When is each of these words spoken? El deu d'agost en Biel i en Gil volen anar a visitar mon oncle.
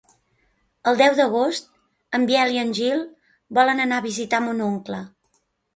El 0.91 0.97
deu 1.01 1.13
d'agost 1.19 1.69
en 2.19 2.27
Biel 2.31 2.57
i 2.57 2.59
en 2.65 2.75
Gil 2.81 3.07
volen 3.61 3.87
anar 3.87 4.03
a 4.05 4.09
visitar 4.11 4.45
mon 4.49 4.71
oncle. 4.73 5.09